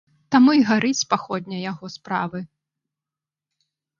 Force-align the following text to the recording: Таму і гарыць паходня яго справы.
Таму 0.35 0.53
і 0.59 0.63
гарыць 0.69 1.07
паходня 1.11 1.57
яго 1.71 1.85
справы. 1.97 2.39